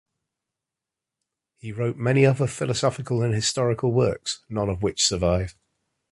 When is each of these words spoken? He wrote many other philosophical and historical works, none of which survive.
He 1.59 1.71
wrote 1.71 1.95
many 1.95 2.25
other 2.25 2.47
philosophical 2.47 3.21
and 3.21 3.35
historical 3.35 3.91
works, 3.91 4.43
none 4.49 4.67
of 4.67 4.81
which 4.81 5.05
survive. 5.05 5.55